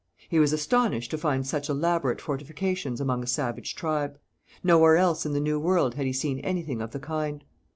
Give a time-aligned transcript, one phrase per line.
[0.29, 4.17] He was astonished to find such elaborate fortifications among a savage tribe.
[4.63, 7.43] Nowhere else in the New World had he seen anything of the kind.